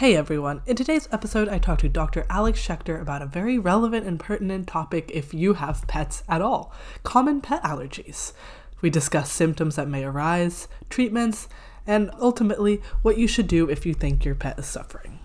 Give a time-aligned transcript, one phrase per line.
[0.00, 2.24] Hey everyone, in today's episode, I talked to Dr.
[2.30, 6.72] Alex Schechter about a very relevant and pertinent topic if you have pets at all
[7.02, 8.32] common pet allergies.
[8.80, 11.50] We discuss symptoms that may arise, treatments,
[11.86, 15.18] and ultimately what you should do if you think your pet is suffering.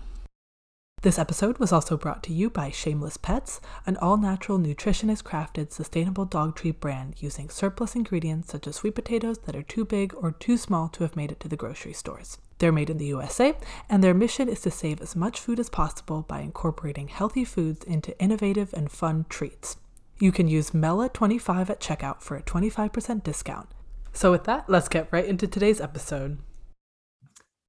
[1.00, 5.72] This episode was also brought to you by Shameless Pets, an all natural, nutritionist crafted,
[5.72, 10.12] sustainable dog treat brand using surplus ingredients such as sweet potatoes that are too big
[10.14, 12.36] or too small to have made it to the grocery stores.
[12.58, 13.54] They're made in the USA,
[13.88, 17.84] and their mission is to save as much food as possible by incorporating healthy foods
[17.84, 19.76] into innovative and fun treats.
[20.18, 23.68] You can use MELA25 at checkout for a 25% discount.
[24.14, 26.38] So, with that, let's get right into today's episode.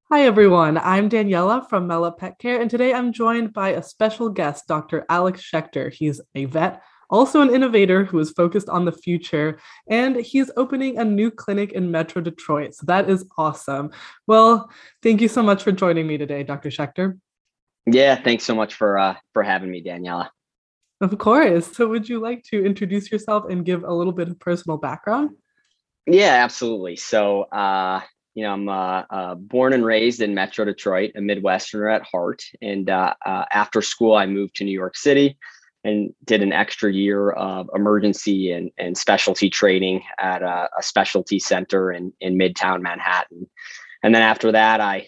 [0.10, 0.78] Hi, everyone.
[0.78, 5.06] I'm Daniela from Mela Pet Care, and today I'm joined by a special guest, Dr.
[5.10, 5.92] Alex Schechter.
[5.92, 10.98] He's a vet, also an innovator who is focused on the future, and he's opening
[10.98, 12.76] a new clinic in Metro Detroit.
[12.76, 13.92] So that is awesome.
[14.28, 14.70] Well,
[15.02, 16.70] thank you so much for joining me today, Dr.
[16.70, 17.20] Schechter.
[17.86, 20.30] Yeah, thanks so much for uh, for having me, Daniela.
[21.00, 21.76] Of course.
[21.76, 25.32] So, would you like to introduce yourself and give a little bit of personal background?
[26.06, 26.96] Yeah, absolutely.
[26.96, 28.02] So, uh,
[28.34, 32.44] you know, I'm uh, uh, born and raised in Metro Detroit, a Midwesterner at heart.
[32.62, 35.38] And uh, uh, after school, I moved to New York City
[35.88, 41.40] and did an extra year of emergency and, and specialty training at a, a specialty
[41.40, 43.48] center in, in Midtown Manhattan.
[44.04, 45.08] And then after that, I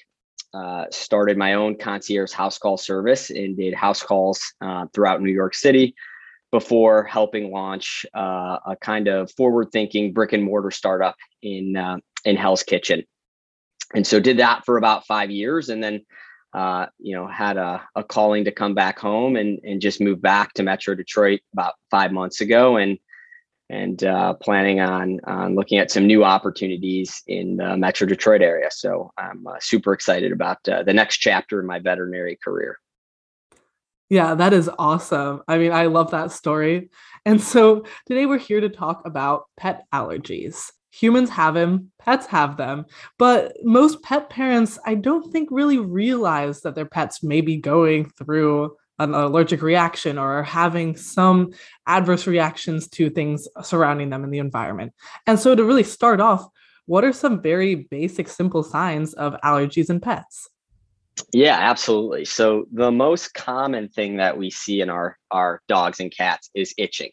[0.53, 5.33] uh, started my own concierge house call service and did house calls uh, throughout New
[5.33, 5.93] York City
[6.51, 12.35] before helping launch uh, a kind of forward-thinking brick and mortar startup in uh, in
[12.35, 13.03] Hell's Kitchen
[13.93, 16.01] and so did that for about five years and then
[16.53, 20.21] uh, you know had a, a calling to come back home and and just move
[20.21, 22.97] back to metro detroit about five months ago and
[23.69, 28.69] and uh, planning on on looking at some new opportunities in the metro detroit area.
[28.71, 32.79] So i'm uh, super excited about uh, the next chapter in my veterinary career.
[34.09, 35.43] Yeah that is awesome.
[35.47, 36.89] I mean i love that story.
[37.25, 42.57] And so today we're here to talk about pet allergies humans have them, pets have
[42.57, 42.85] them,
[43.17, 48.09] but most pet parents, I don't think really realize that their pets may be going
[48.11, 51.53] through an allergic reaction or having some
[51.87, 54.93] adverse reactions to things surrounding them in the environment.
[55.25, 56.45] And so, to really start off,
[56.85, 60.49] what are some very basic, simple signs of allergies in pets?
[61.33, 62.25] Yeah, absolutely.
[62.25, 66.73] So the most common thing that we see in our our dogs and cats is
[66.77, 67.11] itching.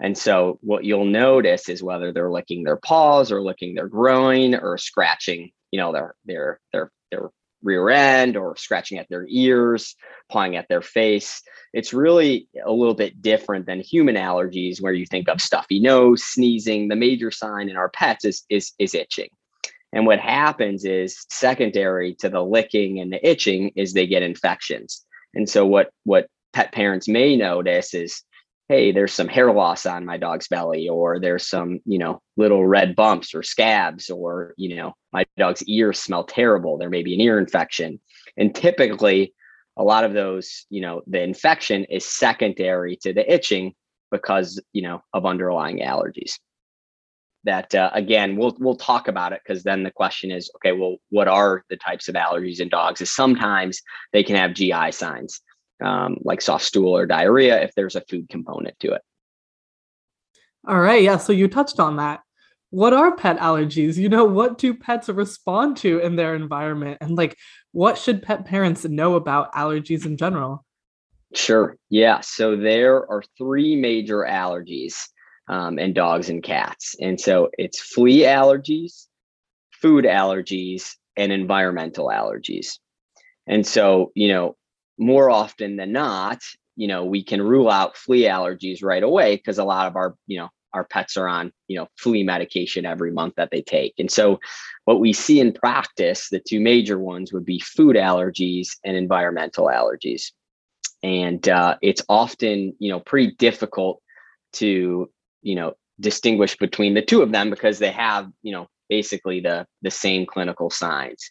[0.00, 4.54] And so what you'll notice is whether they're licking their paws or licking their groin
[4.54, 7.30] or scratching, you know, their their their their
[7.62, 9.96] rear end or scratching at their ears,
[10.30, 11.42] pawing at their face.
[11.72, 16.22] It's really a little bit different than human allergies where you think of stuffy nose,
[16.22, 16.88] sneezing.
[16.88, 19.30] The major sign in our pets is is is itching.
[19.92, 25.04] And what happens is secondary to the licking and the itching is they get infections.
[25.34, 28.22] And so what what pet parents may notice is
[28.68, 32.66] hey there's some hair loss on my dog's belly or there's some you know little
[32.66, 37.14] red bumps or scabs or you know my dog's ears smell terrible there may be
[37.14, 38.00] an ear infection.
[38.36, 39.34] And typically
[39.76, 43.74] a lot of those you know the infection is secondary to the itching
[44.10, 46.38] because you know of underlying allergies.
[47.44, 50.96] That uh, again we'll we'll talk about it because then the question is okay well
[51.08, 53.00] what are the types of allergies in dogs?
[53.00, 53.80] Is sometimes
[54.12, 55.40] they can have gi signs
[55.82, 59.02] um, like soft stool or diarrhea if there's a food component to it.
[60.66, 61.02] All right.
[61.02, 61.16] Yeah.
[61.16, 62.20] So you touched on that.
[62.70, 63.96] What are pet allergies?
[63.96, 66.98] You know, what do pets respond to in their environment?
[67.00, 67.36] And like,
[67.72, 70.64] what should pet parents know about allergies in general?
[71.34, 71.76] Sure.
[71.88, 72.20] Yeah.
[72.20, 75.08] So there are three major allergies
[75.48, 76.94] um, in dogs and cats.
[77.00, 79.06] And so it's flea allergies,
[79.72, 82.78] food allergies, and environmental allergies.
[83.46, 84.56] And so, you know,
[84.98, 86.42] more often than not,
[86.76, 90.14] you know, we can rule out flea allergies right away because a lot of our,
[90.26, 93.94] you know, our pets are on, you know, flea medication every month that they take.
[93.98, 94.38] And so
[94.84, 99.66] what we see in practice, the two major ones would be food allergies and environmental
[99.66, 100.30] allergies.
[101.02, 104.02] And uh, it's often, you know, pretty difficult
[104.54, 105.10] to,
[105.42, 109.66] you know, distinguish between the two of them because they have, you know, basically the
[109.82, 111.30] the same clinical signs.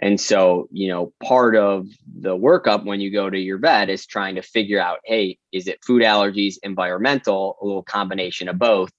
[0.00, 1.86] And so, you know, part of
[2.20, 5.66] the workup when you go to your vet is trying to figure out, hey, is
[5.66, 8.90] it food allergies, environmental, a little combination of both,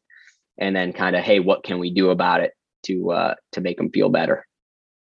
[0.57, 2.51] and then kind of, hey, what can we do about it
[2.83, 4.45] to uh, to make them feel better?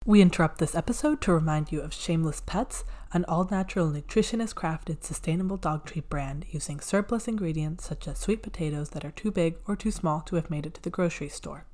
[0.07, 5.57] We interrupt this episode to remind you of Shameless Pets, an all-natural nutritionist crafted sustainable
[5.57, 9.75] dog treat brand using surplus ingredients such as sweet potatoes that are too big or
[9.75, 11.65] too small to have made it to the grocery store.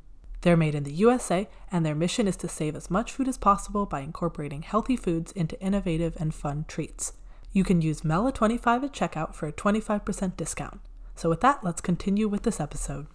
[0.42, 3.38] They're made in the USA, and their mission is to save as much food as
[3.38, 7.14] possible by incorporating healthy foods into innovative and fun treats.
[7.52, 10.82] You can use MELA25 at checkout for a 25% discount.
[11.16, 13.08] So, with that, let's continue with this episode.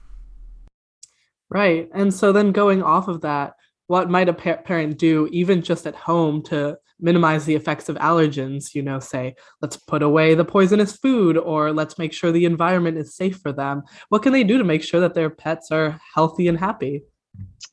[1.49, 1.88] Right.
[1.93, 3.55] And so, then going off of that,
[3.88, 7.96] what might a pa- parent do, even just at home, to minimize the effects of
[7.96, 8.75] allergens?
[8.75, 12.99] You know, say, let's put away the poisonous food, or let's make sure the environment
[12.99, 13.82] is safe for them.
[14.11, 17.02] What can they do to make sure that their pets are healthy and happy?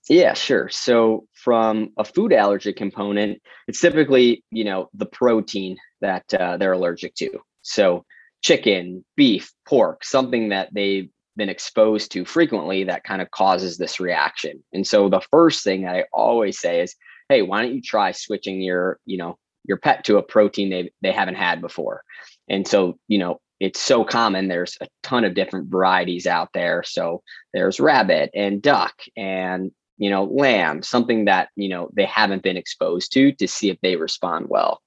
[0.10, 0.70] Yeah, sure.
[0.70, 6.74] So from a food allergy component, it's typically, you know, the protein that uh, they're
[6.74, 7.40] allergic to.
[7.62, 8.06] So
[8.42, 14.00] chicken, beef, pork, something that they've been exposed to frequently that kind of causes this
[14.00, 14.64] reaction.
[14.74, 16.96] And so the first thing that I always say is,
[17.30, 20.92] hey, why don't you try switching your, you know, your pet to a protein they
[21.02, 22.04] they haven't had before.
[22.50, 24.50] And so, you know, it's so common.
[24.50, 26.84] There's a ton of different varieties out there.
[26.84, 27.24] So
[27.54, 29.72] there's rabbit and duck and
[30.04, 33.80] you know lamb, something that you know they haven't been exposed to to see if
[33.82, 34.82] they respond well.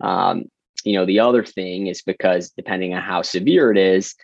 [0.00, 0.44] Um,
[0.84, 4.14] you know, the other thing is because depending on how severe it is,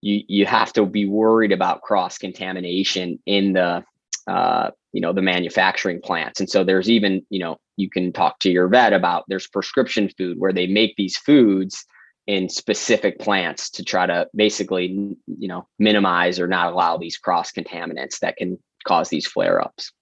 [0.00, 3.82] you you have to be worried about cross contamination in the
[4.28, 8.38] uh, you know the manufacturing plants and so there's even you know you can talk
[8.38, 11.84] to your vet about there's prescription food where they make these foods
[12.28, 17.50] in specific plants to try to basically you know minimize or not allow these cross
[17.50, 19.92] contaminants that can cause these flare ups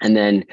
[0.00, 0.44] and then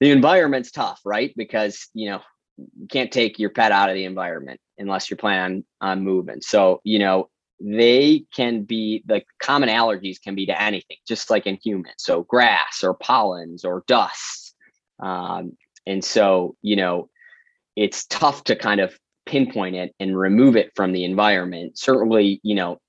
[0.00, 1.32] the environment's tough right?
[1.36, 2.20] Because you know
[2.56, 6.40] you can't take your pet out of the environment unless you're planning on moving.
[6.40, 7.28] So you know
[7.62, 11.96] they can be the common allergies can be to anything just like in humans.
[11.98, 14.54] So grass or pollens or dust
[15.00, 15.56] um,
[15.86, 17.08] and so you know
[17.76, 18.96] it's tough to kind of
[19.26, 21.78] pinpoint it and remove it from the environment.
[21.78, 22.80] Certainly you know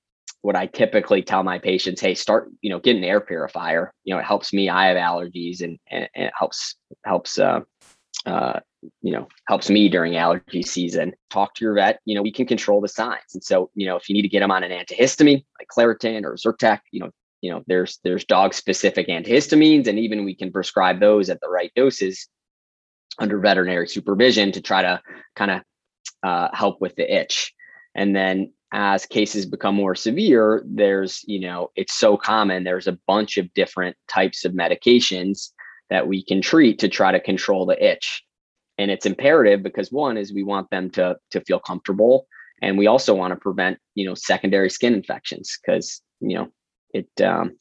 [0.41, 3.93] what i typically tell my patients hey start you know get an air purifier.
[4.03, 7.61] You know it helps me i have allergies and, and, and it helps helps uh,
[8.25, 8.59] uh,
[9.01, 11.13] you know helps me during allergy season.
[11.29, 11.99] Talk to your vet.
[12.05, 13.33] You know we can control the signs.
[13.33, 16.23] And so you know if you need to get them on an antihistamine like claritin
[16.23, 17.09] or zyrtec you know
[17.41, 21.49] you know there's there's dog specific antihistamines and even we can prescribe those at the
[21.49, 22.27] right doses
[23.19, 25.01] under veterinary supervision to try to
[25.35, 25.61] kind of
[26.23, 27.53] uh, help with the itch.
[27.95, 32.97] And then as cases become more severe, there's, you know, it's so common, there's a
[33.07, 35.49] bunch of different types of medications
[35.89, 38.23] that we can treat to try to control the itch.
[38.77, 42.27] And it's imperative because one is we want them to, to feel comfortable.
[42.61, 46.47] And we also want to prevent, you know, secondary skin infections because, you know,
[46.93, 47.57] it, um,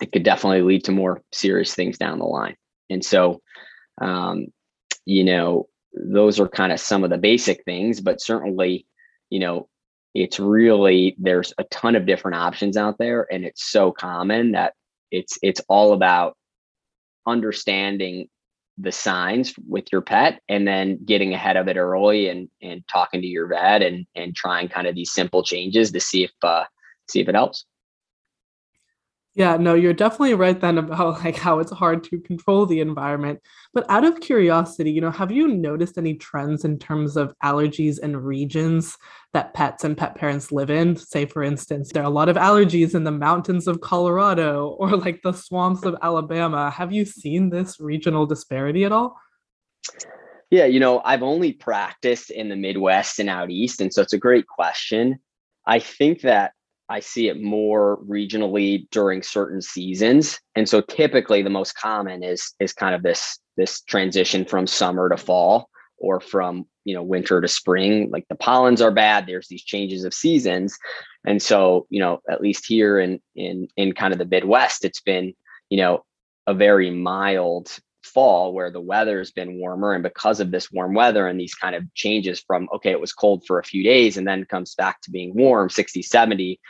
[0.00, 2.56] it could definitely lead to more serious things down the line.
[2.88, 3.42] And so,
[4.00, 4.46] um,
[5.04, 8.86] you know, those are kind of some of the basic things, but certainly,
[9.30, 9.68] you know,
[10.22, 14.74] it's really there's a ton of different options out there and it's so common that
[15.10, 16.36] it's it's all about
[17.26, 18.28] understanding
[18.78, 23.20] the signs with your pet and then getting ahead of it early and and talking
[23.20, 26.64] to your vet and and trying kind of these simple changes to see if uh
[27.08, 27.64] see if it helps
[29.38, 33.40] yeah, no, you're definitely right then about like how it's hard to control the environment.
[33.72, 38.00] But out of curiosity, you know, have you noticed any trends in terms of allergies
[38.02, 38.96] and regions
[39.34, 40.96] that pets and pet parents live in?
[40.96, 44.96] Say, for instance, there are a lot of allergies in the mountains of Colorado or
[44.96, 46.68] like the swamps of Alabama.
[46.72, 49.16] Have you seen this regional disparity at all?
[50.50, 53.80] Yeah, you know, I've only practiced in the Midwest and out east.
[53.80, 55.20] And so it's a great question.
[55.64, 56.54] I think that
[56.88, 60.38] I see it more regionally during certain seasons.
[60.54, 65.08] And so typically the most common is is kind of this this transition from summer
[65.08, 65.68] to fall
[65.98, 68.08] or from, you know, winter to spring.
[68.10, 70.78] Like the pollens are bad, there's these changes of seasons.
[71.26, 75.00] And so, you know, at least here in in in kind of the Midwest, it's
[75.00, 75.34] been,
[75.68, 76.04] you know,
[76.46, 80.94] a very mild fall where the weather has been warmer and because of this warm
[80.94, 84.16] weather and these kind of changes from okay it was cold for a few days
[84.16, 86.60] and then comes back to being warm 60 70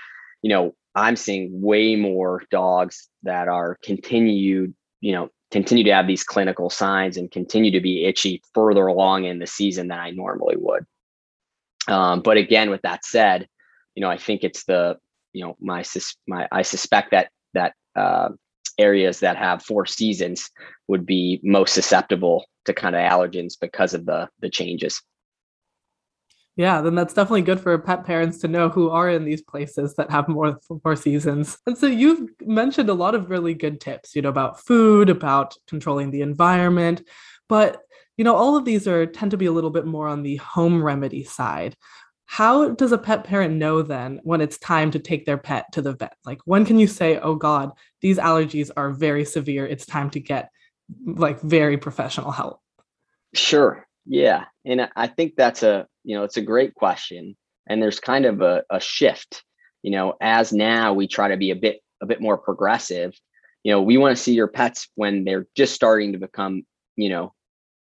[0.43, 6.07] you know i'm seeing way more dogs that are continued you know continue to have
[6.07, 10.11] these clinical signs and continue to be itchy further along in the season than i
[10.11, 10.85] normally would.
[11.87, 13.49] Um, but again with that said
[13.95, 14.99] you know i think it's the
[15.33, 18.29] you know my sus my i suspect that that uh,
[18.79, 20.51] areas that have four seasons
[20.87, 25.03] would be most susceptible to kind of allergens because of the the changes.
[26.57, 29.95] Yeah, then that's definitely good for pet parents to know who are in these places
[29.95, 31.57] that have more more seasons.
[31.67, 35.55] And so you've mentioned a lot of really good tips, you know, about food, about
[35.69, 37.03] controlling the environment,
[37.49, 37.83] but
[38.17, 40.37] you know, all of these are tend to be a little bit more on the
[40.37, 41.77] home remedy side.
[42.31, 45.81] How does a pet parent know then when it's time to take their pet to
[45.81, 46.15] the vet?
[46.27, 47.71] Like, when can you say, oh God,
[48.03, 49.67] these allergies are very severe.
[49.67, 50.51] It's time to get
[51.07, 52.61] like very professional help?
[53.35, 53.87] Sure.
[54.05, 54.45] Yeah.
[54.67, 57.35] And I think that's a, you know, it's a great question.
[57.67, 59.43] And there's kind of a, a shift,
[59.83, 63.15] you know, as now we try to be a bit, a bit more progressive.
[63.65, 67.09] You know, we want to see your pets when they're just starting to become, you
[67.09, 67.33] know,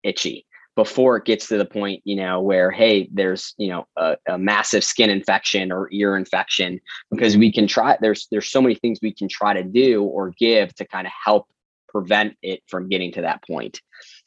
[0.05, 0.47] itchy
[0.77, 4.39] before it gets to the point you know where hey there's you know a, a,
[4.39, 6.79] massive skin infection or ear infection
[7.11, 10.33] because we can try there's there's so many things we can try to do or
[10.39, 11.49] give to kind of help
[11.89, 13.81] prevent it from getting to that point.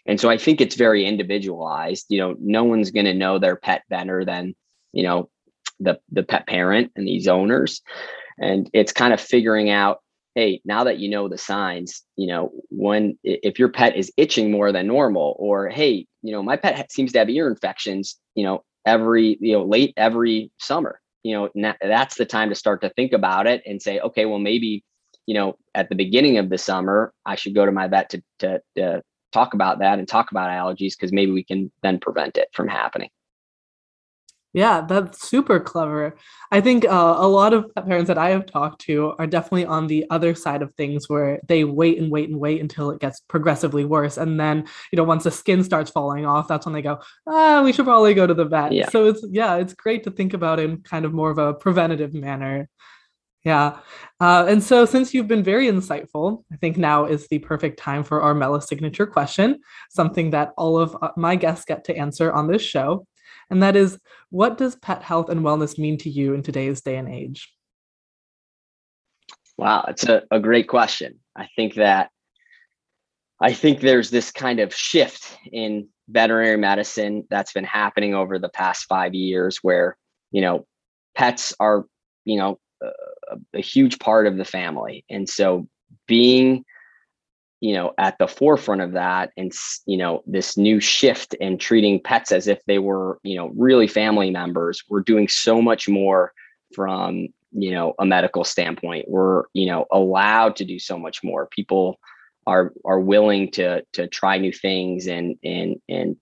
[0.06, 3.56] and so i think it's very individualized you know no one's going to know their
[3.56, 4.56] pet better than
[4.92, 5.30] you know
[5.80, 7.82] the the pet parent and these owners
[8.40, 10.00] and it's kind of figuring out
[10.36, 14.52] hey now that you know the signs you know when if your pet is itching
[14.52, 18.44] more than normal or hey you know my pet seems to have ear infections you
[18.44, 22.90] know every you know late every summer you know that's the time to start to
[22.92, 24.84] think about it and say okay well maybe
[25.26, 28.22] you know at the beginning of the summer i should go to my vet to
[28.40, 32.38] to, to talk about that and talk about allergies because maybe we can then prevent
[32.38, 33.10] it from happening
[34.54, 36.18] yeah, that's super clever.
[36.52, 39.86] I think uh, a lot of parents that I have talked to are definitely on
[39.86, 43.20] the other side of things where they wait and wait and wait until it gets
[43.20, 44.18] progressively worse.
[44.18, 47.62] And then, you know, once the skin starts falling off, that's when they go, ah,
[47.64, 48.72] we should probably go to the vet.
[48.72, 48.90] Yeah.
[48.90, 52.16] So it's, yeah, it's great to think about in kind of more of a preventative
[52.16, 52.68] manner.
[53.46, 53.78] Yeah.
[54.20, 58.04] Uh, and so, since you've been very insightful, I think now is the perfect time
[58.04, 62.34] for our Mela signature question, something that all of uh, my guests get to answer
[62.34, 63.08] on this show
[63.50, 66.98] and that is what does pet health and wellness mean to you in today's day
[66.98, 67.52] and age?
[69.58, 71.20] Wow, it's a, a great question.
[71.36, 72.10] I think that
[73.42, 78.50] I think there's this kind of shift in veterinary medicine that's been happening over the
[78.50, 79.98] past five years where,
[80.32, 80.66] you know,
[81.16, 81.86] pets are,
[82.26, 82.90] you know, a,
[83.54, 85.06] a huge part of the family.
[85.10, 85.68] And so
[86.08, 86.66] being
[87.62, 89.52] you know at the forefront of that and
[89.86, 93.88] you know this new shift in treating pets as if they were you know really
[93.88, 94.84] family members.
[94.90, 96.34] We're doing so much more
[96.74, 99.06] from you know a medical standpoint.
[99.10, 101.48] We're you know allowed to do so much more.
[101.48, 102.00] People
[102.48, 106.16] are are willing to to try new things and and and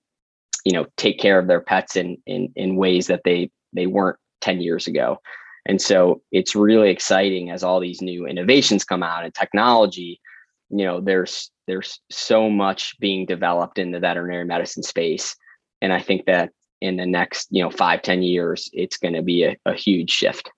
[0.65, 4.17] you know take care of their pets in in in ways that they they weren't
[4.41, 5.20] 10 years ago.
[5.65, 10.22] And so it's really exciting as all these new innovations come out and technology
[10.69, 15.36] you know there's there's so much being developed in the veterinary medicine space.
[15.81, 19.21] And i think that in the next you know five ten years it's going to
[19.21, 20.51] be a, a, huge shift.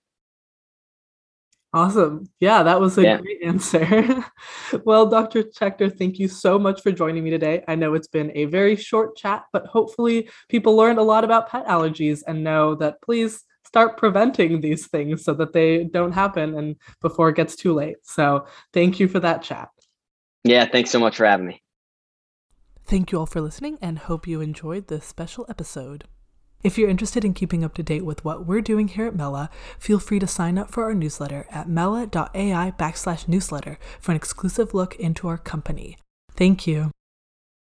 [1.72, 2.28] Awesome.
[2.40, 3.18] Yeah that was a yeah.
[3.18, 4.24] great answer.
[4.84, 7.62] Well dr schechter thank you so much for joining me today.
[7.68, 11.48] I know it's been a very short chat but hopefully people learned a lot about
[11.48, 16.58] pet allergies and know that please start preventing these things so that they don't happen
[16.58, 17.98] and before it gets too late.
[18.02, 19.68] So thank you for that chat
[20.44, 21.62] yeah, thanks so much for having me.
[22.84, 26.04] Thank you all for listening and hope you enjoyed this special episode.
[26.62, 29.48] If you're interested in keeping up to date with what we're doing here at Mela,
[29.78, 34.74] feel free to sign up for our newsletter at mela.ai backslash newsletter for an exclusive
[34.74, 35.96] look into our company.
[36.32, 36.90] Thank you.